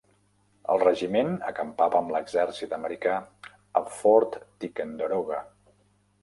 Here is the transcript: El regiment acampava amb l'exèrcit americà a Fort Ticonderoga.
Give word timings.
El 0.75 0.79
regiment 0.83 1.27
acampava 1.49 1.99
amb 1.99 2.13
l'exèrcit 2.15 2.73
americà 2.79 3.19
a 3.81 3.85
Fort 3.99 4.39
Ticonderoga. 4.65 5.45